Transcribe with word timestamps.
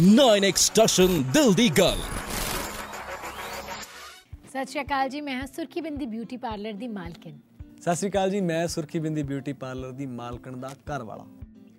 9x 0.00 0.56
station 0.56 1.22
ਦਿਲ 1.22 1.52
ਦੀ 1.54 1.68
ਗੱਲ। 1.68 1.98
ਸਤਿ 4.48 4.66
ਸ਼੍ਰੀ 4.66 4.80
ਅਕਾਲ 4.80 5.08
ਜੀ 5.08 5.20
ਮੈਂ 5.20 5.40
ਹਾਂ 5.40 5.46
ਸੁਰਖੀ 5.46 5.80
ਬਿੰਦੀ 5.80 6.06
ਬਿਊਟੀ 6.06 6.36
ਪਾਰਲਰ 6.36 6.72
ਦੀ 6.72 6.88
ਮਾਲਕਿਨ 6.88 7.38
ਸਤਿ 7.80 7.94
ਸ਼੍ਰੀ 7.94 8.10
ਅਕਾਲ 8.10 8.30
ਜੀ 8.30 8.40
ਮੈਂ 8.40 8.68
ਸੁਰਖੀ 8.68 8.98
ਬਿੰਦੀ 8.98 9.22
ਬਿਊਟੀ 9.22 9.52
ਪਾਰਲਰ 9.52 9.90
ਦੀ 9.90 10.06
ਮਾਲਕਣ 10.06 10.56
ਦਾ 10.56 10.68
ਘਰ 10.68 11.02
ਵਾਲਾ 11.02 11.26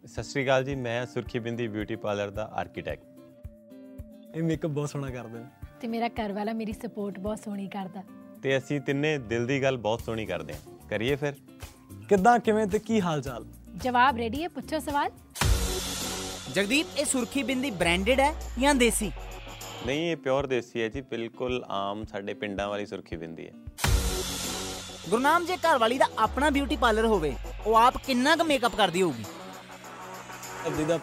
ਸਤਿ 0.06 0.24
ਸ਼੍ਰੀ 0.24 0.44
ਅਕਾਲ 0.44 0.64
ਜੀ 0.64 0.76
ਮੈਂ 0.76 1.06
ਸੁਰਖੀ 1.06 1.40
ਬਿੰਦੀ 1.40 1.68
ਬਿਊਟੀ 1.68 1.96
ਪਾਰਲਰ 1.96 2.30
ਦਾ 2.30 2.44
ਆਰਕੀਟੈਕਟ 2.54 3.04
ਇਹ 4.36 4.44
ਮੇਕਅਪ 4.44 4.70
ਬਹੁਤ 4.70 4.90
ਸੋਹਣਾ 4.90 5.10
ਕਰਦੇ 5.10 5.40
ਨੇ। 5.40 5.46
ਤੇ 5.82 5.88
ਮੇਰਾ 5.88 6.08
ਘਰ 6.08 6.34
ਵਾਲਾ 6.34 6.54
ਮੇਰੀ 6.54 6.74
ਸਪੋਰਟ 6.74 7.20
ਬਹੁਤ 7.20 7.40
ਸੋਹਣੀ 7.40 7.68
ਕਰਦਾ। 7.68 8.04
ਤੇ 8.44 8.58
ਅਸੀਂ 8.58 8.82
ਤਿੰਨੇ 8.82 9.18
ਦਿਲ 9.18 9.48
ਦੀ 9.48 9.62
ਗੱਲ 9.64 9.78
ਬਹੁਤ 9.78 10.02
ਸੋਹਣੀ 10.02 10.26
ਕਰਦੇ 10.26 10.54
ਹਾਂ। 10.54 10.88
ਕਰੀਏ 10.90 11.16
ਫਿਰ? 11.16 11.34
ਕਿੱਦਾਂ 12.10 12.40
ਕਿਵੇਂ 12.40 12.68
ਤੇ 12.68 12.80
ਕੀ 12.80 13.02
ਹਾਲ 13.02 13.22
ਚਾਲ 13.22 13.46
ਜਵਾਬ 13.78 14.18
ਰੈਡੀ 14.18 14.44
ਹੈ 14.44 14.48
ਪੁੱਛੋ 14.48 14.80
ਸਵਾਲ। 14.80 15.12
ਜਗਦੀਪ 16.56 16.98
ਇਹ 16.98 17.06
ਸੁਰਖੀ 17.06 17.44
ਬਿੰਦੀ 17.44 17.70
ਬ੍ਰਾਂਡਡ 17.72 18.20
ਹੈ 18.20 18.34
ਜਾਂ 18.60 18.74
ਦੇਸੀ? 18.76 19.12
ਨਹੀਂ 19.86 20.12
ਇਹ 20.12 20.18
ਪਿਓਰ 20.18 20.46
ਦੇਸੀ 20.48 20.82
ਹੈ 20.82 20.88
ਜੀ 20.90 21.02
ਬਿਲਕੁਲ 21.02 21.64
ਆਮ 21.70 22.04
ਸਾਡੇ 22.06 22.34
ਪਿੰਡਾਂ 22.34 22.68
ਵਾਲੀ 22.70 22.86
ਸੁਰਖੀ 22.86 23.16
ਬਿੰਦੀ 23.16 23.48
ਹੈ 23.48 23.52
ਗੁਰਨਾਮ 25.10 25.46
ਜੇ 25.46 25.56
ਘਰ 25.58 25.78
ਵਾਲੀ 25.78 25.98
ਦਾ 25.98 26.06
ਆਪਣਾ 26.20 26.50
ਬਿਊਟੀ 26.50 26.76
ਪਾਰਲਰ 26.76 27.06
ਹੋਵੇ 27.06 27.34
ਉਹ 27.68 27.76
ਆਪ 27.76 27.98
ਕਿੰਨਾ 28.06 28.36
ਕੁ 28.36 28.44
ਮੇਕਅਪ 28.44 28.76
ਕਰਦੀ 28.76 29.02
ਹੋਊਗੀ? 29.02 29.24
ਜਿਹਦਾ 30.78 31.00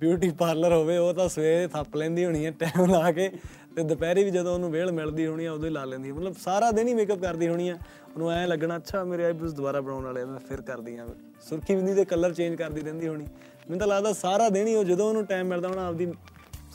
ਬਿਊਟੀ 0.00 0.30
ਪਾਰਲਰ 0.30 0.72
ਹੋਵੇ 0.72 0.96
ਉਹ 0.98 1.12
ਤਾਂ 1.14 1.28
ਸਵੇਰੇ 1.28 1.66
ਥੱਪ 1.68 1.96
ਲੈਂਦੀ 1.96 2.24
ਹੋਣੀ 2.24 2.44
ਹੈ 2.46 2.50
ਟਾਈਮ 2.50 2.90
ਲਾ 2.90 3.10
ਕੇ 3.12 3.28
ਤੇ 3.76 3.82
ਦੁਪਹਿਰੇ 3.82 4.24
ਵੀ 4.24 4.30
ਜਦੋਂ 4.30 4.54
ਉਹਨੂੰ 4.54 4.70
ਵੇਲ 4.70 4.92
ਮਿਲਦੀ 4.92 5.26
ਹੋਣੀ 5.26 5.44
ਆ 5.44 5.52
ਉਦੋਂ 5.52 5.68
ਹੀ 5.68 5.72
ਲਾ 5.74 5.84
ਲੈਂਦੀ 5.84 6.08
ਹੈ। 6.08 6.14
ਮਤਲਬ 6.14 6.34
ਸਾਰਾ 6.44 6.70
ਦਿਨ 6.70 6.88
ਹੀ 6.88 6.94
ਮੇਕਅਪ 6.94 7.18
ਕਰਦੀ 7.18 7.48
ਹੋਣੀ 7.48 7.68
ਆ। 7.68 7.74
ਉਹਨੂੰ 8.14 8.30
ਐ 8.32 8.46
ਲੱਗਣਾ 8.46 8.76
ਅੱਛਾ 8.76 9.02
ਮੇਰੇ 9.04 9.24
ਆਈਬ੍ਰੋਜ਼ 9.24 9.54
ਦੁਬਾਰਾ 9.54 9.80
ਬਣਾਉਣ 9.80 10.04
ਵਾਲੇ 10.04 10.24
ਮੈਂ 10.24 10.38
ਫਿਰ 10.38 10.60
ਕਰਦੀ 10.62 10.96
ਆ। 10.96 11.06
ਸੁਰਖੀ 11.48 11.74
ਬਿੰਦੀ 11.74 11.94
ਦੇ 11.94 12.04
ਕਲਰ 12.04 12.34
ਚੇਂਜ 12.34 12.54
ਕਰਦੀ 12.54 12.80
ਰਹਿੰਦੀ 12.80 13.08
ਹੋਣੀ। 13.08 13.26
ਮੈਨੂੰ 13.68 13.78
ਤਾਂ 13.78 13.86
ਲੱਗਦਾ 13.86 14.12
ਸਾਰਾ 14.12 14.48
ਦਿਨ 14.48 14.66
ਹੀ 14.66 14.74
ਉਹ 14.74 14.84
ਜਦੋਂ 14.84 15.08
ਉਹਨੂੰ 15.08 15.24
ਟਾਈਮ 15.26 15.46
ਮਿਲਦਾ 15.46 15.68
ਹੋਣਾ 15.68 15.86
ਆਪਦੀ 15.86 16.06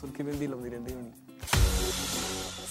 ਸੁਰਖੀ 0.00 0.22
ਬਿੰਦੀ 0.22 0.46
ਲਾਉਂਦੀ 0.46 0.70
ਰਹਿੰਦੀ 0.70 0.94
ਹੋਣੀ। 0.94 1.10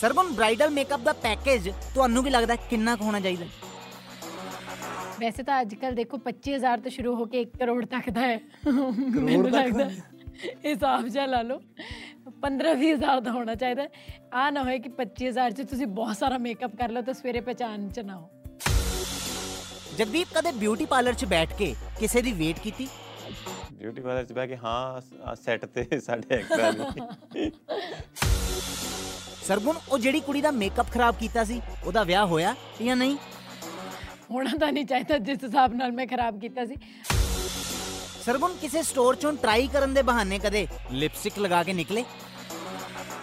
ਸਰਗੁਣ 0.01 0.31
ਬ੍ਰਾਈਡਲ 0.31 0.69
ਮੇਕਅਪ 0.69 0.99
ਦਾ 0.99 1.13
ਪੈਕੇਜ 1.13 1.69
ਤੁਹਾਨੂੰ 1.93 2.23
ਕੀ 2.23 2.29
ਲੱਗਦਾ 2.29 2.55
ਕਿੰਨਾ 2.69 2.95
ਕੁ 2.95 3.03
ਹੋਣਾ 3.03 3.19
ਚਾਹੀਦਾ 3.19 3.45
ਵੈਸੇ 5.19 5.43
ਤਾਂ 5.43 5.61
ਅੱਜ 5.61 5.73
ਕੱਲ 5.75 5.95
ਦੇਖੋ 5.95 6.17
25000 6.27 6.81
ਤੋਂ 6.83 6.91
ਸ਼ੁਰੂ 6.91 7.15
ਹੋ 7.15 7.25
ਕੇ 7.25 7.41
1 7.41 7.57
ਕਰੋੜ 7.59 7.85
ਤੱਕ 7.85 8.09
ਦਾ 8.09 8.21
ਹੈ। 8.21 8.39
ਮੈਨੂੰ 8.65 9.49
ਲੱਗਦਾ 9.51 9.89
ਹਿਸਾਬ 10.65 11.07
ਜਿਹਾ 11.07 11.25
ਲਾ 11.25 11.41
ਲਓ। 11.41 11.59
15 12.41 12.73
20000 12.75 13.19
ਦਾ 13.21 13.31
ਹੋਣਾ 13.31 13.55
ਚਾਹੀਦਾ 13.55 13.87
ਆ 14.33 14.49
ਨਾ 14.49 14.63
ਹੋਏ 14.63 14.77
ਕਿ 14.79 14.89
25000 15.01 15.51
ਚ 15.51 15.65
ਤੁਸੀਂ 15.69 15.87
ਬਹੁਤ 15.99 16.17
ਸਾਰਾ 16.17 16.37
ਮੇਕਅਪ 16.37 16.75
ਕਰ 16.75 16.89
ਲਓ 16.89 17.01
ਤਾਂ 17.01 17.13
ਸਵੇਰੇ 17.13 17.41
ਪਹਿਚਾਨ 17.41 17.89
ਚ 17.89 17.99
ਨਾ 17.99 18.17
ਹੋ। 18.17 18.29
ਜਗਦੀਪ 19.97 20.27
ਕਦੇ 20.35 20.51
ਬਿਊਟੀ 20.51 20.85
ਪਾਰਲਰ 20.85 21.13
'ਚ 21.13 21.25
ਬੈਠ 21.25 21.53
ਕੇ 21.57 21.73
ਕਿਸੇ 21.99 22.21
ਦੀ 22.21 22.31
ਵੇਟ 22.31 22.59
ਕੀਤੀ? 22.59 22.87
ਬਿਊਟੀ 23.73 24.01
ਪਾਰਲਰ 24.01 24.23
'ਚ 24.23 24.33
ਬਹਿ 24.33 24.47
ਕੇ 24.47 24.57
ਹਾਂ 24.57 25.35
ਸੈੱਟ 25.35 25.65
ਤੇ 25.65 25.99
ਸਾਡੇ 25.99 26.35
ਐਕਟਰਾਂ 26.35 26.71
ਨੇ 26.73 27.51
ਸਰਗੁਣ 29.47 29.75
ਉਹ 29.89 29.97
ਜਿਹੜੀ 29.99 30.19
ਕੁੜੀ 30.19 30.41
ਦਾ 30.41 30.51
ਮੇਕਅਪ 30.51 30.91
ਖਰਾਬ 30.91 31.15
ਕੀਤਾ 31.15 31.43
ਸੀ 31.43 31.61
ਉਹਦਾ 31.85 32.03
ਵਿਆਹ 32.03 32.25
ਹੋਇਆ 32.27 32.55
ਜਾਂ 32.81 32.95
ਨਹੀਂ? 32.95 33.17
ਹੋਣਾ 34.31 34.51
ਤਾਂ 34.59 34.71
ਨਹੀਂ 34.71 34.85
ਚਾਹੀਦਾ 34.85 35.17
ਜਿਸ 35.17 35.43
ਹਿਸਾਬ 35.43 35.73
ਨਾਲ 35.73 35.91
ਮੈਂ 35.91 36.05
ਖਰਾਬ 36.07 36.39
ਕੀਤਾ 36.39 36.65
ਸੀ। 36.65 36.75
ਸਰਗੁਣ 38.25 38.53
ਕਿਸੇ 38.61 38.81
ਸਟੋਰ 38.83 39.15
'ਚੋਂ 39.15 39.31
ਟਰਾਈ 39.33 39.67
ਕਰਨ 39.67 39.93
ਦੇ 39.93 40.01
ਬਹਾਨੇ 40.01 40.39
ਕਦੇ 40.39 40.65
ਲਿਪਸਟਿਕ 40.91 41.39
ਲਗਾ 41.39 41.63
ਕੇ 41.63 41.73
ਨਿਕਲੇ? 41.73 42.03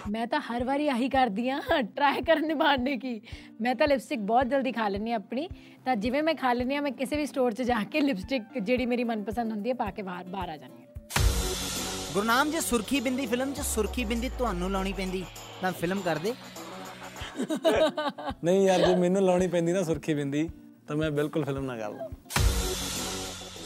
ਮੈਂ 0.09 0.25
ਤਾਂ 0.27 0.39
ਹਰ 0.41 0.63
ਵਾਰੀ 0.63 0.87
ਆਹੀ 0.87 1.07
ਕਰਦੀ 1.09 1.47
ਆ 1.49 1.59
ਟਰਾਈ 1.95 2.21
ਕਰਨ 2.21 2.47
ਦੇ। 2.47 2.53
ਬਹਾਨੇ 2.53 2.95
ਕੀ 2.97 3.19
ਮੈਂ 3.61 3.73
ਤਾਂ 3.75 3.87
ਲਿਪਸਟਿਕ 3.87 4.19
ਬਹੁਤ 4.27 4.47
ਜਲਦੀ 4.47 4.71
ਖਾ 4.71 4.87
ਹਾਂ 5.11 5.13
ਆਪਣੀ। 5.13 5.47
ਤਾਂ 5.85 5.95
ਜਿਵੇਂ 5.95 6.21
ਮੈਂ 6.23 6.33
ਖਾ 6.35 6.53
ਲੈਂਦੀ 6.53 6.75
ਆ 6.75 6.81
ਮੈਂ 6.81 6.91
ਕਿਸੇ 6.91 7.17
ਵੀ 7.17 7.25
ਸਟੋਰ 7.25 7.53
'ਚ 7.53 7.61
ਜਾ 7.61 7.83
ਕੇ 7.91 8.01
ਲਿਪਸਟਿਕ 8.01 8.57
ਜਿਹੜੀ 8.59 8.85
ਮੇਰੀ 8.85 9.03
ਮਨਪਸੰਦ 9.03 9.51
ਹੁੰਦੀ 9.51 9.69
ਹੈ 9.69 9.73
ਪਾ 9.75 9.89
ਕੇ 9.91 10.01
ਬਾਹਰ 10.01 10.23
ਬਾਹਰ 10.27 10.49
ਆ 10.49 10.57
ਜਾਂਦੀ 10.57 10.81
ਹਾਂ। 10.81 12.13
ਗੁਰਨਾਮ 12.13 12.51
ਜੇ 12.51 12.59
ਸੁਰਖੀ 12.61 12.99
ਬਿੰਦੀ 12.99 13.25
ਫਿਲਮ 13.25 13.53
'ਚ 13.53 13.61
ਸੁਰਖੀ 13.65 14.03
ਬਿੰਦੀ 14.05 14.29
ਤੁਹਾਨੂੰ 14.37 14.71
ਲਾਉਣੀ 14.71 14.93
ਪੈਂਦੀ। 14.93 15.23
ਤਾਂ 15.61 15.71
ਫਿਲਮ 15.71 16.01
ਕਰਦੇ 16.01 16.33
ਨਹੀਂ 18.43 18.65
ਯਾਰ 18.65 18.85
ਜੇ 18.85 18.95
ਮੈਨੂੰ 18.95 19.23
ਲਾਉਣੀ 19.23 19.47
ਪੈਂਦੀ 19.47 19.71
ਨਾ 19.73 19.83
ਸੁਰਖੀ 19.83 20.13
ਬਿੰਦੀ 20.13 20.49
ਤਾਂ 20.87 20.95
ਮੈਂ 20.95 21.09
ਬਿਲਕੁਲ 21.11 21.43
ਫਿਲਮ 21.45 21.65
ਨਾ 21.65 21.77
ਕਰਦਾ 21.77 22.09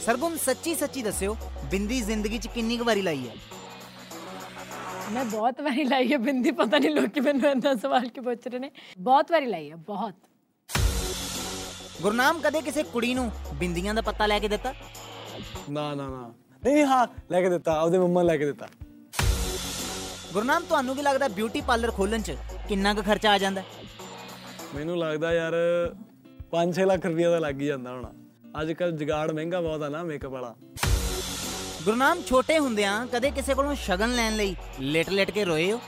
ਸਰਗੁਣ 0.04 0.36
ਸੱਚੀ 0.36 0.74
ਸੱਚੀ 0.74 1.02
ਦੱਸਿਓ 1.02 1.36
ਬਿੰਦੀ 1.70 2.00
ਜ਼ਿੰਦਗੀ 2.02 2.38
'ਚ 2.38 2.46
ਕਿੰਨੀ 2.54 2.76
ਕੁ 2.76 2.84
ਵਾਰੀ 2.84 3.02
ਲਾਈ 3.02 3.28
ਹੈ? 3.28 3.34
ਮੈਂ 5.12 5.24
ਬਹੁਤ 5.24 5.60
ਵਾਰੀ 5.60 5.84
ਲਾਈ 5.84 6.12
ਹੈ 6.12 6.18
ਬਿੰਦੀ 6.18 6.50
ਪਤਾ 6.50 6.78
ਨਹੀਂ 6.78 6.90
ਲੋਕੀ 6.90 7.20
ਮੈਨੂੰ 7.20 7.50
ਇੰਨਾ 7.50 7.74
ਸਵਾਲ 7.74 8.08
ਕਿਉਂ 8.08 8.24
ਪੁੱਛ 8.24 8.46
ਰਹੇ 8.46 8.58
ਨੇ। 8.58 8.70
ਬਹੁਤ 8.98 9.32
ਵਾਰੀ 9.32 9.46
ਲਾਈ 9.46 9.70
ਹੈ 9.70 9.76
ਬਹੁਤ। 9.76 10.14
ਗੁਰਨਾਮ 12.02 12.40
ਕਦੇ 12.40 12.60
ਕਿਸੇ 12.60 12.82
ਕੁੜੀ 12.82 13.12
ਨੂੰ 13.14 13.30
ਬਿੰਦੀਆਂ 13.54 13.94
ਦਾ 13.94 14.00
ਪੱਤਾ 14.02 14.26
ਲੈ 14.26 14.38
ਕੇ 14.38 14.48
ਦਿੱਤਾ? 14.48 14.72
ਨਾ 15.70 15.94
ਨਾ 15.94 16.08
ਨਾ। 16.08 16.20
ਨਹੀਂ 16.64 16.74
ਨਹੀਂ 16.74 16.84
ਹਾਂ 16.84 17.06
ਲੈ 17.30 17.40
ਕੇ 17.42 17.48
ਦਿੱਤਾ 17.48 17.72
ਆਪਦੇ 17.80 17.98
ਮੰਮਾ 17.98 18.22
ਲੈ 18.22 18.36
ਕੇ 18.36 18.44
ਦਿੱਤਾ। 18.44 18.68
ਗੁਰਨਾਮ 20.32 20.64
ਤੁਹਾਨੂੰ 20.64 20.96
ਕੀ 20.96 21.02
ਲੱਗਦਾ 21.02 21.28
ਬਿਊਟੀ 21.28 21.60
ਪਾਰਲਰ 21.60 21.90
ਖੋਲਣ 21.90 22.22
'ਚ 22.22 22.36
ਕਿੰਨਾ 22.68 22.94
ਕੁ 22.94 23.02
ਖਰਚਾ 23.02 23.30
ਆ 23.32 23.38
ਜਾਂਦਾ? 23.38 23.62
ਮੈਨੂੰ 24.74 24.98
ਲੱਗਦਾ 24.98 25.32
ਯਾਰ 25.32 25.54
5-6 26.52 26.86
ਲੱਖ 26.86 27.06
ਰੁਪਏ 27.06 27.24
ਦਾ 27.24 27.38
ਲੱਗ 27.38 27.60
ਹੀ 27.60 27.66
ਜਾਂਦਾ 27.66 27.90
ਹੋਣਾ। 27.92 28.12
ਅੱਜ 28.62 28.72
ਕੱਲ 28.72 28.92
ਜਗਾੜ 28.96 29.30
ਮਹਿੰਗਾ 29.32 29.60
ਬਹੁਤ 29.60 29.82
ਆ 29.82 29.88
ਨਾ 29.88 30.02
ਮੇਕਅਪ 30.02 30.30
ਵਾਲਾ। 30.30 30.54
ਗੁਰਨਾਮ 31.84 32.20
ਛੋਟੇ 32.26 32.58
ਹੁੰਦਿਆਂ 32.58 33.06
ਕਦੇ 33.06 33.30
ਕਿਸੇ 33.30 33.54
ਕੋਲੋਂ 33.54 33.74
ਸ਼ਗਨ 33.76 34.14
ਲੈਣ 34.14 34.36
ਲਈ 34.36 34.54
ਲਿਟ 34.80 35.08
ਲਿਟ 35.10 35.30
ਕੇ 35.30 35.44
ਰੋਏ 35.44 35.70
ਹੋ? 35.72 35.80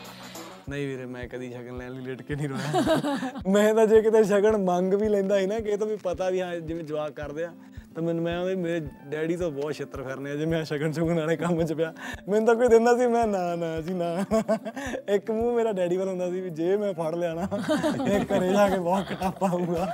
ਨਹੀਂ 0.69 0.87
ਵੀਰੇ 0.87 1.05
ਮੈਂ 1.07 1.27
ਕਦੀ 1.29 1.51
ਸ਼ਗਨ 1.53 1.77
ਲੈਣ 1.79 1.93
ਲਈ 1.93 2.01
ਲੇਟ 2.03 2.23
ਕੇ 2.23 2.35
ਨਹੀਂ 2.37 2.49
ਰੋਇਆ। 2.49 3.41
ਮੈਂ 3.49 3.73
ਤਾਂ 3.75 3.87
ਜੇ 3.87 4.01
ਕਿਤੇ 4.03 4.23
ਸ਼ਗਨ 4.25 4.57
ਮੰਗ 4.65 4.95
ਵੀ 4.95 5.09
ਲੈਂਦਾ 5.09 5.39
ਸੀ 5.41 5.47
ਨਾ 5.47 5.59
ਕਿ 5.61 5.71
ਇਹ 5.71 5.79
ਤਾਂ 5.79 5.87
ਵੀ 5.87 5.97
ਪਤਾ 6.03 6.29
ਵੀ 6.31 6.41
ਹਾਂ 6.41 6.55
ਜਿਵੇਂ 6.59 6.85
ਜਵਾਕ 6.85 7.13
ਕਰਦੇ 7.13 7.45
ਆ 7.45 7.53
ਤਾਂ 7.95 8.03
ਮੈਨੂੰ 8.03 8.23
ਮੈਂ 8.25 8.39
ਉਹਦੇ 8.39 8.55
ਮੇਰੇ 8.55 8.81
ਡੈਡੀ 9.09 9.37
ਤੋਂ 9.37 9.51
ਬਹੁਤ 9.51 9.75
ਛਿੱਤਰ 9.75 10.03
ਫਿਰਨੇ 10.03 10.31
ਆ 10.31 10.37
ਜੇ 10.37 10.47
ਮੈਂ 10.47 10.65
ਸ਼ਗਨ 10.65 10.93
ਸ਼ੁਗਨ 10.93 11.19
ਵਾਲੇ 11.19 11.37
ਕੰਮ 11.37 11.63
'ਚ 11.65 11.73
ਪਿਆ। 11.73 11.93
ਮੈਨੂੰ 12.29 12.47
ਤਾਂ 12.47 12.55
ਕੋਈ 12.55 12.69
ਦਿੰਦਾ 12.69 12.97
ਸੀ 12.99 13.07
ਮੈਂ 13.07 13.27
ਨਾ 13.27 13.55
ਨਾ 13.57 13.81
ਜੀ 13.81 13.95
ਨਾ। 13.95 14.09
ਇੱਕ 15.15 15.31
ਮੂੰਹ 15.31 15.55
ਮੇਰਾ 15.57 15.73
ਡੈਡੀ 15.73 15.97
ਵੱਲ 15.97 16.09
ਹੁੰਦਾ 16.09 16.31
ਸੀ 16.31 16.41
ਵੀ 16.41 16.51
ਜੇ 16.53 16.77
ਮੈਂ 16.77 16.93
ਫੜ 16.95 17.15
ਲਿਆ 17.15 17.35
ਨਾ 17.35 17.49
ਇਹ 18.07 18.25
ਘਰੇ 18.27 18.53
ਜਾ 18.53 18.69
ਕੇ 18.69 18.79
ਬਹੁਤ 18.79 19.13
ਕਟਾਪਾ 19.13 19.49
ਹੋਊਗਾ। 19.49 19.87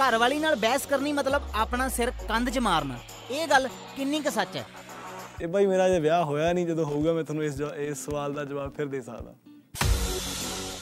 ਘਰ 0.00 0.16
ਵਾਲੀ 0.18 0.38
ਨਾਲ 0.38 0.56
ਬਹਿਸ 0.56 0.86
ਕਰਨੀ 0.86 1.12
ਮਤਲਬ 1.12 1.42
ਆਪਣਾ 1.54 1.88
ਸਿਰ 1.90 2.10
ਕੰਧ 2.28 2.50
'ਚ 2.50 2.58
ਮਾਰਨਾ। 2.58 2.98
ਇਹ 3.30 3.46
ਗੱਲ 3.48 3.68
ਕਿੰਨੀ 3.68 4.20
ਕੁ 4.20 4.30
ਸੱਚ 4.30 4.56
ਹੈ? 4.56 4.64
ਇਹ 5.42 5.48
ਬਾਈ 5.48 5.66
ਮੇਰਾ 5.66 5.88
ਜੇ 5.88 6.00
ਵਿਆਹ 6.00 6.24
ਹੋਇਆ 6.24 6.52
ਨਹੀਂ 6.52 6.66
ਜਦੋਂ 6.66 6.84
ਹੋਊਗਾ 6.84 7.12
ਮੈਂ 7.12 7.24
ਤੁਹਾਨੂੰ 7.24 7.44
ਇਸ 7.44 7.60
ਇਸ 7.76 8.04
ਸਵਾਲ 8.04 8.34
ਦਾ 8.34 8.44
ਜਵਾਬ 8.44 8.74
ਫਿਰ 8.74 8.86
ਦੇ 8.86 9.00
ਸਕਦਾ। 9.00 9.34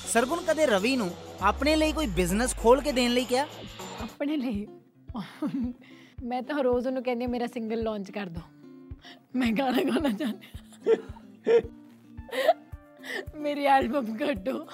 ਸਰਗੁਣ 0.08 0.38
ਕਦੇ 0.42 0.66
ਰਵੀ 0.66 0.96
ਨੂੰ 0.96 1.10
ਆਪਣੇ 1.42 1.76
ਲਈ 1.76 1.92
ਕੋਈ 1.92 2.06
ਬਿਜ਼ਨਸ 2.06 2.56
ਖੋਲ 2.56 2.80
ਕੇ 2.80 2.92
ਦੇਣ 2.92 3.10
ਲਈ 3.10 3.24
ਕਿਹਾ? 3.24 3.46
ਆਪਣੇ 4.02 4.36
ਲਈ? 4.36 4.66
ਮੈਂ 6.24 6.42
ਤਾਂ 6.42 6.62
ਰੋਜ਼ 6.62 6.86
ਉਹਨੂੰ 6.86 7.02
ਕਹਿੰਦੀ 7.02 7.26
ਮੇਰਾ 7.26 7.46
ਸਿੰਗਲ 7.46 7.82
ਲਾਂਚ 7.82 8.10
ਕਰ 8.10 8.26
ਦੋ। 8.26 8.40
ਮੈਂ 9.34 9.52
ਗਾਣਾ 9.52 9.82
ਗਾਣਾ 9.82 10.08
ਚਾਹੁੰਦੀ। 10.10 10.46
ਮੇਰੀ 13.38 13.64
ਐਲਬਮ 13.64 14.16
ਕੱਢੋ। 14.16 14.66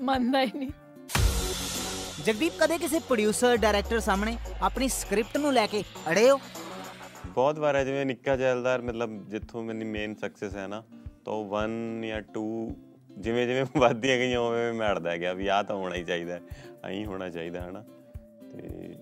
ਮੰਨਦਾ 0.00 0.42
ਹੀ 0.42 0.50
ਨਹੀਂ। 0.54 0.70
ਜਗਦੀਪ, 2.28 2.52
ਕਦੇ 2.60 2.78
ਕਿਸੇ 2.78 2.98
ਪ੍ਰੋਡਿਊਸਰ 2.98 3.56
ਡਾਇਰੈਕਟਰ 3.56 4.00
ਸਾਹਮਣੇ 4.00 4.36
ਆਪਣੀ 4.62 4.88
ਸਕ੍ਰਿਪਟ 4.88 5.36
ਨੂੰ 5.36 5.52
ਲੈ 5.52 5.66
ਕੇ 5.66 5.84
ਅੜੇ 6.10 6.30
ਹੋ? 6.30 6.40
ਬਹੁਤ 7.26 7.58
ਵਾਰ 7.58 7.76
ਹੈ, 7.76 7.84
ਜਿਵੇਂ 7.84 8.06
ਨਿੱਕਾ 8.06 8.36
ਜੈਲਦਾਰ 8.36 8.82
ਮਤਲਬ 8.82 9.28
ਜਿੱਥੋਂ 9.28 9.62
ਮੇਰੀ 9.62 9.84
ਮੇਨ 9.84 10.14
ਸਕਸੈਸ 10.14 10.56
ਹੈ 10.56 10.66
ਨਾ, 10.66 10.82
ਤਾਂ 11.24 11.34
1 11.34 12.06
ਜਾਂ 12.06 12.22
2 12.38 12.72
ਜਿਵੇਂ 13.18 13.46
ਜਿਵੇਂ 13.46 13.64
ਵੱਧਦੀਆਂ 13.76 14.16
ਗਈਆਂ, 14.16 14.40
ਉਵੇਂ 14.40 14.72
ਮੈਂ 14.72 14.90
ਅੜਦਾ 14.90 15.16
ਗਿਆ 15.16 15.32
ਵੀ 15.32 15.46
ਆਹ 15.46 15.64
ਤਾਂ 15.64 15.76
ਹੋਣਾ 15.76 15.94
ਹੀ 15.94 16.04
ਚਾਹੀਦਾ 16.04 16.40
ਐਂ 16.84 17.06
ਹੋਣਾ 17.06 17.30
ਚਾਹੀਦਾ, 17.30 17.60
ਹਨਾ? 17.60 17.84
ਤੇ 18.52 18.94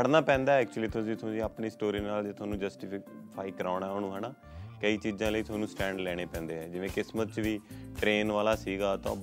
ਅੜਨਾ 0.00 0.20
ਪੈਂਦਾ 0.20 0.52
ਐਕਚੁਅਲੀ 0.52 0.88
ਤੁਸੀਂ 0.88 1.16
ਤੁਸੀਂ 1.16 1.42
ਆਪਣੀ 1.42 1.70
ਸਟੋਰੀ 1.70 2.00
ਨਾਲ 2.00 2.24
ਜੇ 2.24 2.32
ਤੁਹਾਨੂੰ 2.32 2.58
ਜਸਟੀਫਾਈ 2.58 3.50
ਕਰਾਉਣਾ 3.50 3.90
ਉਹਨੂੰ, 3.90 4.18
ਹਨਾ? 4.18 4.34
ਕਈ 4.80 4.96
ਚੀਜ਼ਾਂ 4.96 5.30
ਲਈ 5.30 5.42
ਤੁਹਾਨੂੰ 5.42 5.68
ਸਟੈਂਡ 5.68 6.00
ਲੈਣੇ 6.00 6.26
ਪੈਂਦੇ 6.26 6.58
ਆ, 6.58 6.62
ਜਿਵੇਂ 6.62 6.88
ਕਿਸਮਤ 6.88 7.32
'ਚ 7.32 7.40
ਵੀ 7.40 7.60
ਟ੍ਰੇਨ 8.00 8.32
ਵਾਲਾ 8.32 8.56
ਸੀਗਾ, 8.56 8.96
ਤਾਂ 8.96 9.16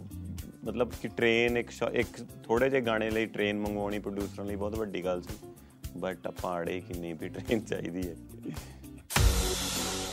ਮਤਲਬ 0.66 0.92
ਕਿ 1.02 1.08
ਟ੍ਰੇਨ 1.08 1.58
ਇੱਕ 1.58 1.70
ਇੱਕ 1.92 2.08
ਥੋੜੇ 2.44 2.70
ਜਿਹੇ 2.70 2.82
ਗਾਣੇ 2.82 3.10
ਲਈ 3.10 3.26
ਟ੍ਰੇਨ 3.26 3.60
ਮੰਗਵਾਉਣੀ 3.60 4.00
ਪ੍ਰੋਡਿਊਸਰਾਂ 4.00 4.46
ਲਈ 4.46 4.56
ਬਹੁਤ 4.56 4.76
ਵੱਡੀ 4.76 5.06
ਗੱਲ 5.06 5.22
ਸੀ। 5.22 5.54
ਬਟ 5.98 6.28
ਆਪਾਂ 6.28 6.60
ਅੜੇ 6.60 6.82
ਕਿ 6.88 6.94
ਨਹੀਂ 6.94 7.16
ਵੀ 7.16 7.30
ਟ੍ਰੇਨ 7.30 7.60
ਚਾਹੀਦੀ 7.60 8.10
ਹੈ। 8.10 8.16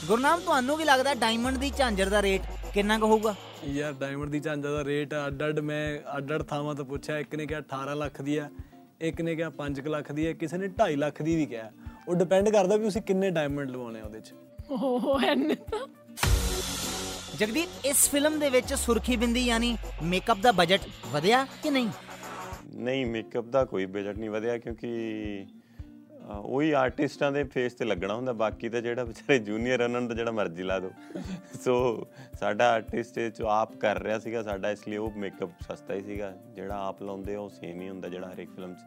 ਗੁਰਨਾਮ 0.07 0.41
ਤੁਹਾਨੂੰ 0.41 0.79
ਕੀ 0.79 0.85
ਲੱਗਦਾ 0.85 1.15
ਡਾਇਮੰਡ 1.15 1.57
ਦੀ 1.57 1.73
ਝਾਂਜਰ 1.77 2.09
ਦਾ 2.09 2.23
ਰੇਟ 2.23 2.43
ਕਿੰਨਾ 2.75 2.99
ਕੁ 2.99 3.07
ਹੋਊਗਾ? 3.07 3.35
ਯਾਰ 3.65 3.93
ਡਾਇਮੰਡ 3.93 4.31
ਦੀ 4.31 4.41
ਝਾਂਜਾ 4.41 4.71
ਦਾ 4.71 4.85
ਰੇਟ 4.85 5.15
ਅੱਡ 5.27 5.43
ਅੱਡ 5.49 5.59
ਮੈਂ 5.61 5.99
ਅੱਡ 6.17 6.35
ਅੱਡ 6.35 6.43
ਥਾਵਾਂ 6.43 6.75
ਤੋਂ 6.75 6.85
ਪੁੱਛਿਆ 6.85 7.19
ਇੱਕ 7.19 7.35
ਨੇ 7.35 7.47
ਕਿਹਾ 7.47 7.61
18 7.61 7.97
ਲੱਖ 7.97 8.23
ਦੀ 8.23 8.37
ਆ 8.37 8.51
ਇੱਕ 9.01 9.21
ਨੇ 9.21 9.37
ਕਿਹਾ 9.37 9.51
5 9.51 9.89
ਲੱਖ 9.89 10.13
ਦੀ 10.13 10.27
ਹੈ 10.27 10.33
ਕਿਸੇ 10.33 10.59
ਨੇ 10.59 10.69
2.5 10.69 10.97
ਲੱਖ 10.97 11.23
ਦੀ 11.23 11.37
ਵੀ 11.37 11.47
ਕਿਹਾ। 11.47 11.71
ਉਹ 12.09 12.15
ਡਿਪੈਂਡ 12.15 12.49
ਕਰਦਾ 12.49 12.77
ਵੀ 12.77 12.85
ਤੁਸੀਂ 12.85 13.03
ਕਿੰਨੇ 13.03 13.31
ਡਾਇਮੰਡ 13.31 13.71
ਲਵਾਉਣੇ 13.71 14.01
ਆ 14.01 14.05
ਉਹਦੇ 14.05 14.21
'ਚ। 14.21 14.35
ਉਹ 14.71 15.21
ਐਨੇ 15.21 15.55
ਤਾਂ। 15.55 15.87
ਜਗਦੀਪ 17.37 17.87
ਇਸ 17.87 18.09
ਫਿਲਮ 18.11 18.39
ਦੇ 18.41 18.51
ਵਿੱਚ 18.51 18.75
ਸੁਰਖੀ 18.75 19.17
ਬਿੰਦੀ 19.17 19.45
ਯਾਨੀ 19.47 19.77
ਮੇਕਅਪ 20.03 20.39
ਦਾ 20.39 20.53
ਬਜਟ 20.53 20.81
ਵਧਿਆ 21.07 21.47
ਕਿ 21.63 21.71
ਨਹੀਂ? 21.71 21.89
ਨਹੀਂ 22.75 23.07
ਮੇਕਅਪ 23.07 23.45
ਦਾ 23.45 23.65
ਕੋਈ 23.65 23.87
ਬਜਟ 23.87 24.19
ਨਹੀਂ 24.19 24.31
ਵਧਿਆ 24.31 24.59
ਕਿਉਂਕਿ 24.59 25.47
ਉਹੀ 26.31 26.71
ਆਰਟਿਸਟਾਂ 26.71 27.33
ਦੇ 27.33 27.45
ਫੇਸ 27.45 27.75
ਤੇ 27.75 27.85
ਲੱਗਣਾ 27.85 28.15
ਹੁੰਦਾ 28.15 28.33
ਬਾਕੀ 28.33 28.69
ਤਾਂ 28.69 28.81
ਜਿਹੜਾ 28.81 29.05
ਵਿਚਾਰੇ 29.05 29.39
ਜੂਨੀਅਰ 29.39 29.81
ਉਹਨਾਂ 29.81 30.01
ਨੂੰ 30.01 30.09
ਤਾਂ 30.09 30.17
ਜਿਹੜਾ 30.17 30.31
ਮਰਜ਼ੀ 30.31 30.63
ਲਾ 30.63 30.79
ਦਿਓ। 30.79 30.91
ਸੋ 31.65 32.07
ਸਾਡਾ 32.41 32.71
ਆਰਟਿਸਟ 32.73 33.19
ਇਹ 33.19 33.31
'ਚ 33.31 33.43
ਆਪ 33.43 33.77
ਕਰ 33.77 34.03
ਰਿਹਾ 34.03 34.19
ਸੀਗਾ 34.19 34.43
ਸਾਡਾ 34.43 34.71
ਇਸ 34.71 34.89
ਲਈ 34.89 34.97
ਉਹ 34.97 35.11
ਮੇਕਅਪ 35.11 35.51
ਸਸਤਾ 35.63 35.95
ਹੀ 35.95 36.03
ਸੀਗਾ। 36.03 36.33
ਜਿਹੜਾ 36.55 36.87
ਆਪ 36.87 37.03
ਲਾਉਂਦੇ 37.03 37.37
ਉਹ 37.37 37.49
ਸੇਮ 37.51 37.81
ਹੀ 37.81 37.89
ਹੁੰਦਾ 37.89 38.09
ਜਿਹੜਾ 38.09 38.33
ਹਰੇਕ 38.35 38.51
ਫਿਲਮ 38.51 38.75
'ਚ। 38.75 38.79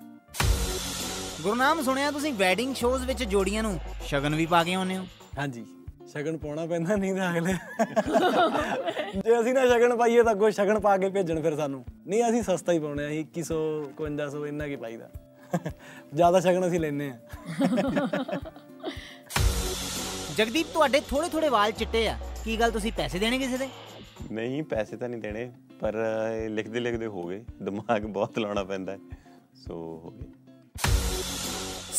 ਗੁਰਨਾਮ 1.41 1.81
ਸੁਣਿਆ 1.81 2.11
ਤੁਸੀਂ 2.11 2.33
ਵੈਡਿੰਗ 2.33 2.75
ਸ਼ੋਜ਼ 2.75 3.05
ਵਿੱਚ 3.05 3.23
ਜੋੜੀਆਂ 3.23 3.63
ਨੂੰ? 3.63 3.79
ਸ਼ਗਨ 4.05 4.35
ਵੀ 4.35 4.45
ਪਾ 4.45 4.63
ਕੇ 4.63 4.73
ਆਉਂਦੇ 4.73 4.97
ਹੋ? 4.97 5.05
ਹਾਂਜੀ। 5.37 5.65
ਸ਼ਗਨ 6.11 6.37
ਪਾਉਣਾ 6.37 6.65
ਪੈਂਦਾ 6.65 6.95
ਨਹੀਂ 6.95 7.13
ਤਾਂ 7.15 7.31
ਅਗਲੇ 7.31 7.53
ਜੇ 9.23 9.39
ਅਸੀਂ 9.41 9.53
ਨਾ 9.53 9.65
ਸ਼ਗਨ 9.67 9.95
ਪਾਈਏ 9.97 10.23
ਤਾਂ 10.23 10.31
ਅੱਗੋਂ 10.31 10.51
ਸ਼ਗਨ 10.51 10.79
ਪਾ 10.79 10.97
ਕੇ 10.97 11.09
ਭੇਜਣ 11.09 11.41
ਫਿਰ 11.41 11.55
ਸਾਨੂੰ। 11.55 11.83
ਨਹੀਂ 12.07 12.23
ਅਸੀਂ 12.29 12.41
ਸਸਤਾ 12.43 12.71
ਹੀ 12.73 12.79
ਪਾਉਣੇ 12.79 13.03
ਆ 13.05 13.07
ਅਸੀਂ 13.09 13.25
2100 13.33 13.59
5100 14.01 14.45
ਇੰਨਾ 14.47 14.67
ਕੀ 14.67 14.75
ਪਾਈਦਾ। 14.75 15.09
ਜ਼ਿਆਦਾ 16.13 16.39
ਸ਼ਗਨ 16.39 16.67
ਅਸੀਂ 16.67 16.79
ਲੈਨੇ 16.79 17.09
ਆ। 17.09 17.17
ਜਗਦੀਪ 20.37 20.67
ਤੁਹਾਡੇ 20.73 21.01
ਥੋੜੇ 21.09 21.29
ਥੋੜੇ 21.29 21.49
ਵਾਲ 21.49 21.71
ਚਿੱਟੇ 21.71 22.07
ਆ। 22.07 22.17
ਕੀ 22.43 22.59
ਗੱਲ 22.59 22.71
ਤੁਸੀਂ 22.71 22.91
ਪੈਸੇ 22.91 23.19
ਦੇਣੇ 23.19 23.37
ਕਿਸੇ 23.37 23.57
ਦੇ? 23.57 23.67
ਨਹੀਂ 24.31 24.63
ਪੈਸੇ 24.63 24.97
ਤਾਂ 24.97 25.09
ਨਹੀਂ 25.09 25.21
ਦੇਣੇ 25.21 25.51
ਪਰ 25.79 25.95
ਲਿਖਦੇ 26.49 26.79
ਲਿਖਦੇ 26.79 27.05
ਹੋ 27.05 27.23
ਗਏ। 27.23 27.43
ਦਿਮਾਗ 27.63 28.01
ਬਹੁਤ 28.01 28.39
ਲਾਉਣਾ 28.39 28.63
ਪੈਂਦਾ 28.63 28.97
ਸੋ 29.55 29.73
ਹੋ 30.05 30.11
ਗਏ। 30.11 30.27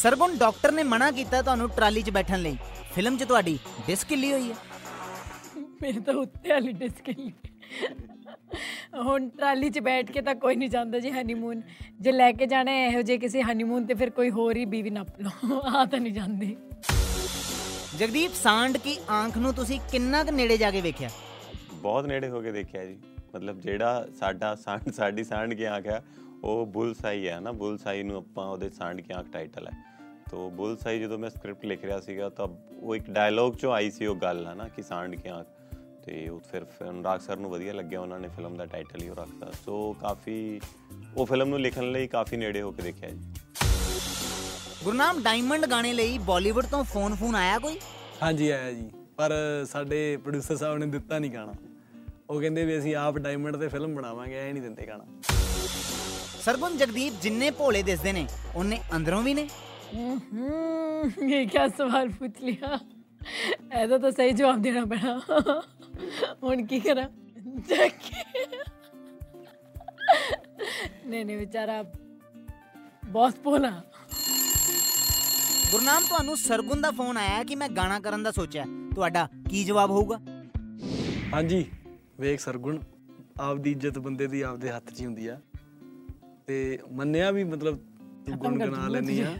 ਸਰਗੁਣ 0.03 0.37
ਡਾਕਟਰ 0.37 0.73
ਨੇ 0.73 0.83
ਮਨਾ 0.83 1.11
ਕੀਤਾ 1.11 1.41
ਤੁਹਾਨੂੰ 1.43 1.69
ਟਰਾਲੀ 1.69 2.03
'ਚ 2.03 2.11
ਬੈਠਣ 2.11 2.39
ਲਈ। 2.39 2.57
ਫਿਲਮ 2.95 3.17
'ਚ 3.17 3.25
ਤੁਹਾਡੀ 3.25 3.59
ਡਿਸਕ 3.87 4.11
ਹਿੱਲੀ 4.13 4.33
ਹੋਈ 4.33 4.51
ਹੈ। 4.51 4.57
ਮੇਰੇ 5.83 6.01
ਤਾਂ 6.01 6.15
ਉੱਤੇ 6.15 6.51
ਵਾਲੀ 6.51 6.73
ਡਿਸਕ 6.73 7.09
ਹੀ 7.09 7.33
ਹੁਣ 8.95 9.29
ਟਰਾਲੀ 9.29 9.71
'ਚ 9.71 9.79
ਬੈਠ 9.79 10.11
ਕੇ 10.13 10.21
ਤਾਂ 10.21 10.35
ਕੋਈ 10.35 10.57
ਨਹੀਂ 10.57 10.69
ਜਾਂਦਾ 10.71 10.99
ਜੀ 10.99 11.11
ਹਨੀਮੂਨ 11.11 11.63
ਜੇ 12.01 12.13
ਲੈ 12.13 12.31
ਕੇ 12.33 12.47
ਜਾਣਾ 12.47 12.73
ਇਹੋ 12.87 13.03
ਜਿਹੇ 13.03 13.19
ਕਿਸੇ 13.19 13.43
ਹਨੀਮੂਨ 13.43 13.87
ਤੇ 13.87 13.95
ਫਿਰ 13.95 14.11
ਕੋਈ 14.11 14.31
ਹੋਰ 14.31 14.57
ਹੀ 14.57 14.65
ਬੀਵੀ 14.65 14.91
ਨੱਪ 14.91 15.21
ਲਓ। 15.21 15.61
ਆ 15.61 15.85
ਤਾਂ 15.85 16.01
ਨਹੀਂ 16.01 16.13
ਜਾਂਦੀ। 16.13 16.57
ਜਗਦੀਪ 17.99 18.35
ਸਾਂਡ 18.35 18.77
ਕੀ 18.77 18.97
ਆਂਖ 19.11 19.39
ਨੂੰ 19.39 19.55
ਤੁਸੀਂ 19.55 19.81
ਕਿੰਨਾ 19.91 20.25
ਕੁ 20.25 20.31
ਨੇੜੇ 20.31 20.57
ਜਾ 20.57 20.71
ਕੇ 20.71 20.81
ਵੇਖਿਆ? 20.81 21.09
ਬਹੁਤ 21.73 22.07
ਨੇੜੇ 22.07 22.29
ਹੋ 22.29 22.41
ਕੇ 22.41 22.53
ਦੇਖਿਆ 22.53 22.85
ਜੀ। 22.85 22.99
ਮਤਲਬ 23.35 23.61
ਜਿਹੜਾ 23.61 24.07
ਸਾਡਾ 24.19 24.55
ਸਾਂਡ 24.55 24.91
ਸਾਡੀ 24.91 25.25
ਸਾਂਡ 25.25 25.55
ਕੀ 25.55 25.65
ਆਂਖ 25.65 25.87
ਹੈ 25.87 26.03
ਉਹ 26.45 26.67
ਬੁਲ 26.67 26.95
ਸਾਈ 26.95 27.29
ਹੈ 27.29 27.41
ਨਾ। 27.41 27.53
ਬੁਲ 27.53 27.79
ਸਾਈ 27.79 28.03
ਨੂੰ 28.03 28.17
ਆਪਾਂ 28.17 28.47
ਉਹਦੇ 28.47 28.71
ਸਾਂਡ 28.71 29.01
ਕੀ 29.01 29.13
ਆਂਖ 29.13 29.27
ਟਾਈਟਲ 29.33 29.69
ਹੈ। 29.69 29.92
ਤੋ 30.33 30.51
ਬੁੱਲ 30.51 30.77
ਸਾਈ 30.77 31.01
ਜਦੋਂ 31.01 31.19
ਮੈਂ 31.19 31.31
ਸਕ੍ਰਿਪਟ 31.31 31.65
ਲਿਖ 31.65 31.85
ਰਿਹਾ 31.85 32.01
ਸੀਗਾ 32.01 32.29
ਤਬ 32.29 32.57
ਉਹ 32.81 32.97
ਇੱਕ 32.97 33.11
ਡਾਇਲੌਗ 33.11 33.55
ਚੋਂ 33.55 33.73
ਆਈ 33.73 33.91
ਸੀ 33.91 34.07
ਉਹ 34.07 34.17
ਗੱਲ 34.17 34.47
ਹੈ 34.47 34.55
ਨਾ 34.55 34.69
ਕਿ 34.69 34.83
ਸਾਂਡ 34.83 35.15
ਕੇ 35.15 35.29
ਆਂਖ 35.29 35.47
ਤੇ 36.07 36.29
ਉਹ 36.29 36.41
ਫਿਰ 36.41 36.63
ਅਨੁਰਾਗ 36.91 37.21
ਸਰ 37.21 37.37
ਨੂੰ 37.37 37.51
ਵਧੀਆ 37.51 37.73
ਲੱਗਿਆ 37.73 38.01
ਉਹਨਾਂ 38.01 38.21
ਨੇ 38.21 38.29
ਫਿਲਮ 38.29 38.57
ਦਾ 38.57 38.67
ਟਾਈਟਲ 38.67 39.03
ਹੀ 39.03 39.09
ਉਹ 39.09 39.17
ਰੱਖਤਾ। 39.17 39.51
ਸੋ 39.65 39.97
ਕਾਫੀ 40.01 40.61
ਉਹ 41.17 41.27
ਫਿਲਮ 41.27 41.49
ਨੂੰ 41.49 41.61
ਲਿਖਣ 41.61 41.93
ਲਈ 41.93 42.07
ਕਾਫੀ 42.07 42.37
ਨੇੜੇ 42.37 42.63
ਹੋ 42.63 42.71
ਕੇ 42.71 42.83
ਦੇਖਿਆ 42.83 43.11
ਜੀ। 43.11 43.21
ਗੁਰਨਾਮ 44.85 45.23
ਡਾਇਮੰਡ 45.23 45.67
ਗਾਣੇ 45.67 45.93
ਲਈ 45.93 46.19
ਬਾਲੀਵੁੱਡ 46.19 46.67
ਤੋਂ 46.67 46.85
ਫੋਨ 46.85 47.15
ਫੋਨ 47.15 47.35
ਆਇਆ 47.35 47.59
ਕੋਈ? 47.59 47.79
ਹਾਂਜੀ 48.23 48.51
ਆਇਆ 48.51 48.73
ਜੀ। 48.73 48.91
ਪਰ 49.17 49.33
ਸਾਡੇ 49.65 50.17
ਪ੍ਰੋਡਿਊਸਰ 50.17 50.57
ਸਾਹਿਬ 50.57 50.79
ਨੇ 50.79 50.87
ਦਿੱਤਾ 50.87 51.19
ਨਹੀਂ 51.19 51.31
ਗਾਣਾ। 51.31 51.53
ਉਹ 52.31 52.41
ਕਹਿੰਦੇ 52.41 52.65
ਵੀ 52.65 52.79
ਅਸੀਂ 52.79 52.97
ਆਪ 52.97 53.19
ਡਾਇਮੰਡ 53.19 53.57
ਤੇ 53.57 53.69
ਫਿਲਮ 53.69 53.95
ਬਣਾਵਾਂਗੇ 53.95 54.39
ਐ 54.39 54.53
ਨਹੀਂ 54.53 54.63
ਦਿੰਦੇ 54.63 54.87
ਗਾਣਾ। 54.87 55.05
ਸਰਗੁਣ 56.45 56.77
ਜਗਦੀਪ 56.77 57.13
ਜਿੰਨੇ 57.23 57.51
ਭੋਲੇ 57.51 57.83
ਦਿਸਦੇ 57.83 58.13
ਨੇ 58.13 58.27
ਉਹਨੇ 58.57 58.81
ਅੰਦਰੋਂ 58.97 59.23
ਵੀ 59.23 59.35
ਨੇ। 59.35 59.49
ये 61.24 61.46
क्या 61.48 61.68
सवाल 61.70 62.10
पूछ 62.14 62.42
लिया 62.42 62.80
ऐसा 63.74 63.98
तो 63.98 64.12
सही 64.12 64.34
जवाब 64.34 64.62
देना 64.62 64.86
पड़ा 64.86 65.14
ਹੁਣ 66.44 66.66
ਕੀ 66.66 66.80
ਕਰਾਂ 66.80 67.08
ਚੱਕੇ 67.68 68.24
ਨਹੀਂ 71.06 71.26
ਨਹੀਂ 71.26 71.38
ਵਿਚਾਰਾ 71.38 71.82
ਬਹੁਤ 73.06 73.40
ਭੋਲਾ 73.44 73.70
ਗੁਰਨਾਮ 75.72 76.04
ਤੁਹਾਨੂੰ 76.04 76.36
ਸਰਗੁਣ 76.38 76.82
ਦਾ 76.82 76.92
ਫੋਨ 76.92 77.18
ਆਇਆ 77.18 77.44
ਕਿ 77.44 77.56
ਮੈਂ 77.56 77.70
ਗਾਣਾ 77.72 78.00
ਕਰਨ 78.00 78.24
ਦਾ 78.24 78.32
ਸੋਚਿਆ 78.32 78.66
ਤੁਹਾਡਾ 78.96 79.28
ਕੀ 79.50 79.64
ਜਵਾਬ 79.64 79.92
ਹੋਊਗਾ 79.92 80.20
ਹਾਂਜੀ 81.34 81.66
ਵੇਖ 82.20 82.40
ਸਰਗੁਣ 82.40 82.80
ਆਪਦੀ 83.40 83.72
ਇੱਜ਼ਤ 83.72 83.98
ਬੰਦੇ 84.00 84.28
ਦੀ 84.28 84.42
ਆਪਦੇ 84.44 84.72
ਹੱਥ 84.72 84.92
'ਚ 84.92 85.00
ਹੀ 85.00 85.06
ਹੁੰਦੀ 85.06 85.28
ਆ 85.28 85.40
ਤੇ 86.48 86.78
ਮੰਨਿਆ 86.92 87.32
ਵੀ 87.32 87.44
ਮਤਲਬ 87.46 87.80
ਤੂੰ 88.26 88.38
ਗੁਣ 88.38 88.58
ਗਣਾ 88.60 88.88
ਲੈਨੀ 88.88 89.20
ਆ 89.22 89.36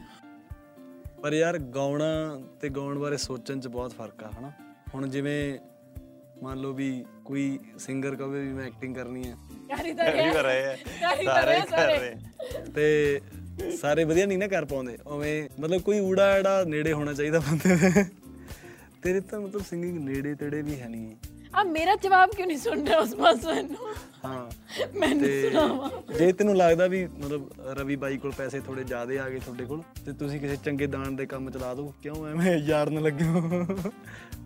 ਪਰ 1.23 1.33
ਯਾਰ 1.33 1.59
ਗਾਉਣਾ 1.59 2.41
ਤੇ 2.61 2.69
ਗਾਉਣ 2.69 2.99
ਬਾਰੇ 2.99 3.17
ਸੋਚਣ 3.17 3.61
'ਚ 3.61 3.69
ਬਹੁਤ 3.69 3.93
ਫ਼ਰਕ 3.93 4.25
ਆ 4.25 4.31
ਹਨਾ? 4.41 4.53
ਹੁਣ 4.95 5.09
ਜਿਵੇਂ 5.09 5.59
ਮੰਨ 6.43 6.59
ਲਓ 6.59 6.73
ਵੀ 6.73 7.05
ਕੋਈ 7.25 7.59
ਸਿੰਗਰ 7.79 8.17
ਕਹੇ 8.17 8.27
ਵੀ 8.27 8.53
ਮੈਂ 8.53 8.67
ਐਕਟਿੰਗ 8.67 8.95
ਕਰਨੀ 8.95 9.29
ਆ। 9.29 9.37
ਕਰੀ 9.79 9.93
ਤਾਂ 9.93 10.05
ਕਰੀ 10.05 10.43
ਰਹੇ। 10.43 10.63
ਹੈ 10.63 10.79
ਤਾਂ 11.01 11.25
ਸਾਰੇ 11.25 11.61
ਕਰ 11.61 11.67
ਸਾਰੇ। 11.67 11.99
ਰਹੇ। 11.99 12.17
ਤੇ 12.75 13.21
ਸਾਰੇ 13.81 14.05
ਵਧੀਆ 14.05 14.27
ਨਹੀਂ 14.27 14.39
ਨਾ 14.39 14.47
ਕਰ 14.47 14.65
ਪਾਉਂਦੇ। 14.65 14.99
ਉਵੇਂ 15.07 15.49
ਮਤਲਬ 15.61 15.81
ਕੋਈ 15.81 16.01
ਊੜਾ 16.01 16.25
ਐੜਾ 16.25 16.65
ਨੇੜੇ 16.65 16.93
ਹੋਣਾ 16.93 17.13
ਚਾਹੀਦਾ 17.13 17.41
ਬੰਦੇ 17.41 17.77
ਦੇ। 17.77 18.05
ਤੇਰੇ 19.03 19.21
ਤਾਂ 19.21 19.41
ਮਤਲਬ 19.41 19.63
ਸਿੰਗਿੰਗ 19.63 20.09
ਨੇੜੇ 20.09 20.35
ਤੇੜੇ 20.35 20.63
ਵੀ 20.63 20.81
ਹੈ 20.81 20.89
ਨਹੀਂ। 20.89 21.17
ਆ 21.53 21.63
ਮੇਰਾ 21.65 21.95
ਜਵਾਬ 22.03 22.31
ਕਿਉਂ 22.31 22.47
ਨਹੀਂ 22.47 22.57
ਸੁਣ 22.59 22.85
ਰਿਹਾ 22.87 22.99
ਉਸ 22.99 23.15
ਮਾਸੂਮ 23.15 23.57
ਨੂੰ? 23.63 23.89
ਹਾਂ 24.25 24.47
ਮੈਨੂੰ 24.95 25.19
ਤੇ 25.21 25.41
ਸੁਣਾਵਾ। 25.43 25.91
ਜੇ 26.19 26.31
ਤੈਨੂੰ 26.33 26.57
ਲੱਗਦਾ 26.57 26.87
ਵੀ 26.87 27.05
ਮਤਲਬ 27.07 27.49
ਰਵੀ 27.79 27.97
ਬਾਈ 27.97 28.17
ਕੋਲ 28.19 28.33
ਪੈਸੇ 28.33 28.61
ਥੋੜੇ 28.61 28.85
ਜ਼ਿਆਦੇ 28.85 29.19
ਆ 29.19 29.29
ਗਏ 29.29 29.39
ਤੁਹਾਡੇ 29.39 29.65
ਕੋਲ 29.65 29.83
ਤੇ 30.07 30.13
ਤੁਸੀਂ 30.13 30.41
ਕਿਸੇ 30.41 30.57
ਚੰਗੇ 30.65 30.87
ਦਾਨ 30.87 31.17
ਦੇ 31.17 31.27
ਕੰਮ 31.27 31.51
ਚਲਾ 31.51 31.73
ਦਿਓ 31.75 31.93
ਕਿਉਂ 32.03 32.27
ਐਵੇਂ 32.29 32.57
ਯਾਰਨ 32.61 33.03
ਲੱਗੇ 33.03 33.25
ਹੋ? 33.25 33.41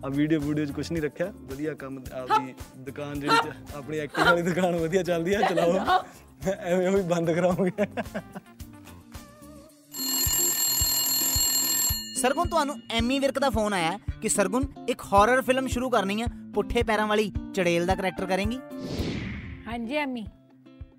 ਆ 0.05 0.09
ਵੀਡੀਓ 0.09 0.39
ਵੀਡੀਓ 0.39 0.65
'ਚ 0.65 0.71
ਕੁਝ 0.71 0.91
ਨਹੀਂ 0.91 1.01
ਰੱਖਿਆ 1.03 1.31
ਵਧੀਆ 1.43 1.73
ਕੰਮ 1.75 2.01
ਆਪਦੀ 2.13 2.53
ਦੁਕਾਨ 2.83 3.19
ਜਿਹੜੀ 3.19 3.51
ਆਪਣੀ 3.75 3.99
ਐਕਟਿੰਗ 3.99 4.27
ਵਾਲੀ 4.27 4.41
ਦੁਕਾਨ 4.41 4.75
ਵਧੀਆ 4.75 5.03
ਚੱਲਦੀ 5.03 5.33
ਆ 5.33 5.41
ਚਲਾਓ। 5.41 6.03
ਐਵੇਂ 6.47 6.87
ਉਹ 6.87 6.95
ਵੀ 6.95 7.01
ਬੰਦ 7.03 7.31
ਕਰਾਉਂਗੇ 7.31 7.71
ਸਰਗੁਣ, 12.27 12.47
ਤੁਹਾਨੂੰ 12.47 12.75
ਐਮੀ 12.91 13.19
ਵਿਰਕ 13.19 13.39
ਦਾ 13.39 13.49
ਫੋਨ 13.49 13.73
ਆਇਆ 13.73 13.99
ਕਿ 14.21 14.29
ਸਰਗੁਣ, 14.29 14.63
ਇੱਕ 14.89 15.01
ਹਾਰਰ 15.13 15.41
ਫਿਲਮ 15.41 15.67
ਸ਼ੁਰੂ 15.67 15.89
ਕਰਨੀ 15.89 16.21
ਆ 16.21 16.25
ਪੁੱਠੇ 16.53 16.83
ਪੈਰਾਂ 16.83 17.07
ਵਾਲੀ 17.07 17.31
ਚੜੇਲ 17.53 17.85
ਦਾ 17.85 17.95
ਕਰੈਕਟਰ 17.95 18.25
ਕਰੇਂਗੀ। 18.25 18.59
ਹਾਂਜੀ, 19.67 19.95
ਐਮੀ। 19.95 20.25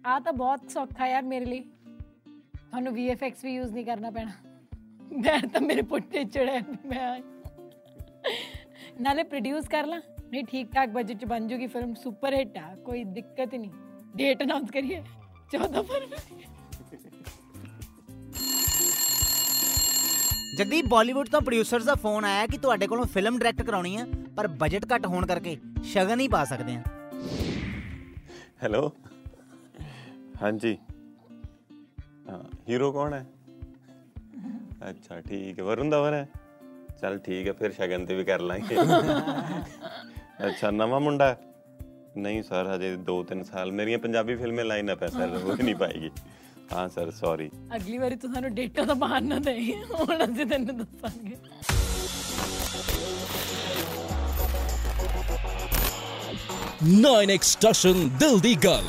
ਆ 0.06 0.20
ਤਾਂ 0.20 0.32
ਬਹੁਤ 0.32 0.70
ਸੌਖਾ 0.70 1.06
ਯਾਰ 1.06 1.22
ਮੇਰੇ 1.22 1.44
ਲਈ। 1.44 1.60
ਤੁਹਾਨੂੰ 2.54 2.92
VFX 2.92 3.30
ਵੀ 3.44 3.54
ਯੂਜ਼ 3.54 3.72
ਨਹੀਂ 3.72 3.84
ਕਰਨਾ 3.86 4.10
ਪੈਣਾ। 4.10 4.30
ਮੈਂ 5.02 5.48
ਤਾਂ 5.48 5.60
ਮੇਰੇ 5.60 5.82
ਪੁੱਟੇ 5.82 6.24
ਚੜਿਆ 6.24 6.60
ਮੈਂ 6.86 7.12
ਆਈ। 7.12 7.22
ਨਾਲੇ 9.00 9.22
ਪ੍ਰੋਡਿਊਸ 9.22 9.68
ਕਰ 9.68 9.86
ਲਾਂ। 9.86 10.00
ਨਹੀਂ 10.30 10.44
ਠੀਕ 10.44 10.72
ਠਾਕ 10.72 10.88
ਬਜਟ 10.88 11.16
ਚ 11.16 11.24
ਬਣ 11.24 11.46
ਜੂਗੀ 11.46 11.66
ਫਿਲਮ 11.66 11.94
ਸੁਪਰ 11.94 12.34
ਹਿੱਟ 12.34 12.58
ਆ, 12.58 12.74
ਕੋਈ 12.74 13.04
ਦਿੱਕਤ 13.04 13.54
ਨਹੀਂ। 13.54 13.70
ਡੇਟ 14.16 14.42
ਅਨਾਉਂਸ 14.42 14.70
ਕਰੀਏ 14.70 15.02
14 15.52 15.82
ਫਰਵਰੀ। 15.82 16.44
ਜਗਦੀਪ 20.58 20.86
ਬਾਲੀਵੁੱਡ 20.88 21.28
ਤੋਂ 21.28 21.40
ਪ੍ਰੋਡਿਊਸਰਸ 21.40 21.84
ਦਾ 21.84 21.94
ਫੋਨ 21.94 22.24
ਆਇਆ 22.24 22.46
ਕਿ 22.46 22.58
ਤੁਹਾਡੇ 22.58 22.86
ਕੋਲੋਂ 22.86 23.04
ਫਿਲਮ 23.06 23.38
ਡਾਇਰੈਕਟ 23.38 23.62
ਕਰਾਉਣੀ 23.62 23.96
ਆ 23.96 24.06
ਪਰ 24.36 24.46
ਬਜਟ 24.60 24.84
ਘੱਟ 24.94 25.06
ਹੋਣ 25.06 25.26
ਕਰਕੇ 25.26 25.56
ਸ਼ਗਨ 25.84 26.20
ਹੀ 26.20 26.26
ਪਾ 26.28 26.44
ਸਕਦੇ 26.44 26.74
ਆ। 26.74 26.82
ਹੈਲੋ 28.62 28.90
ਹਾਂਜੀ। 30.42 30.76
ਹਾਂ 32.28 32.42
ਹੀਰੋ 32.68 32.90
ਕੌਣ 32.92 33.14
ਹੈ? 33.14 33.24
ਅੱਛਾ 34.90 35.20
ਠੀਕ 35.20 35.58
ਹੈ। 35.58 35.64
ਵਰੁਣ 35.64 35.90
ਧਵਨ 35.90 36.14
ਹੈ? 36.14 36.28
ਚਲ 37.00 37.18
ਠੀਕ 37.18 37.46
ਹੈ 37.48 37.52
ਫਿਰ 37.52 37.72
ਸ਼ਗਨ 37.72 38.06
ਤੇ 38.06 38.14
ਵੀ 38.14 38.24
ਕਰ 38.24 38.40
ਲਾਂਗੇ। 38.40 38.76
ਅੱਛਾ 40.48 40.70
ਨਵਾਂ 40.70 41.00
ਮੁੰਡਾ 41.00 41.28
ਹੈ? 41.28 41.36
ਨਹੀਂ 42.16 42.42
ਸਰ 42.42 42.74
ਹਜੇ 42.74 42.96
2-3 43.10 43.42
ਸਾਲ। 43.44 43.72
ਮੇਰੀਆਂ 43.72 43.98
ਪੰਜਾਬੀ 43.98 44.36
ਫਿਲਮੇ 44.36 44.64
ਲਾਈਨ 44.64 44.92
ਅਪ 44.92 45.02
ਹੈ 45.02 45.08
ਸਰ 45.08 45.36
ਹੋ 45.36 45.54
ਹੀ 45.54 45.62
ਨਹੀਂ 45.62 45.76
ਪਾਏਗੀ। 45.76 46.10
ਹਾਂ 46.72 46.88
ਸਰ 46.88 47.10
ਸੌਰੀ 47.10 47.50
ਅਗਲੀ 47.76 47.98
ਵਾਰੀ 47.98 48.16
ਤੂੰ 48.16 48.32
ਸਾਨੂੰ 48.34 48.54
ਡੇਟਾ 48.54 48.84
ਦਾ 48.84 48.94
ਬਹਾਨਾ 48.94 49.38
ਦੇ 49.38 49.54
ਹੁਣ 49.74 50.24
ਅਸੀਂ 50.24 50.46
ਤੈਨੂੰ 50.46 50.76
ਦੱਸਾਂਗੇ। 50.76 51.36
ਨਾਈਨ 56.84 57.30
ਐਕਸਟ੍ਰੈਸ਼ਨ 57.30 58.08
ਦਿਲ 58.18 58.38
ਦੀ 58.40 58.54
ਗੱਲ 58.54 58.84